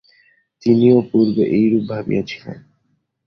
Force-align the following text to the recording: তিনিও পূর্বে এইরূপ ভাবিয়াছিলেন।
তিনিও 0.63 0.97
পূর্বে 1.11 1.43
এইরূপ 1.49 1.83
ভাবিয়াছিলেন। 1.89 2.57